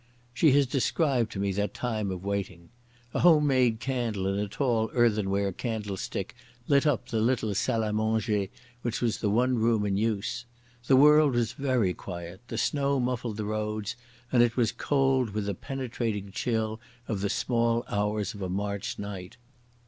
She 0.33 0.51
has 0.53 0.65
described 0.65 1.31
to 1.33 1.39
me 1.39 1.51
that 1.51 1.75
time 1.75 2.09
of 2.09 2.23
waiting. 2.23 2.69
A 3.13 3.19
home 3.19 3.45
made 3.45 3.79
candle 3.79 4.25
in 4.33 4.39
a 4.39 4.47
tall 4.47 4.89
earthenware 4.93 5.51
candlestick 5.51 6.33
lit 6.67 6.87
up 6.87 7.09
the 7.09 7.21
little 7.21 7.53
salle 7.53 7.81
à 7.81 7.93
manger, 7.93 8.47
which 8.81 8.99
was 8.99 9.19
the 9.19 9.29
one 9.29 9.59
room 9.59 9.85
in 9.85 9.97
use. 9.97 10.45
The 10.87 10.95
world 10.95 11.35
was 11.35 11.51
very 11.53 11.93
quiet, 11.93 12.41
the 12.47 12.57
snow 12.57 12.99
muffled 12.99 13.37
the 13.37 13.45
roads, 13.45 13.95
and 14.31 14.41
it 14.41 14.57
was 14.57 14.71
cold 14.71 15.35
with 15.35 15.45
the 15.45 15.53
penetrating 15.53 16.31
chill 16.31 16.79
of 17.07 17.21
the 17.21 17.29
small 17.29 17.85
hours 17.87 18.33
of 18.33 18.41
a 18.41 18.49
March 18.49 18.97
night. 18.97 19.37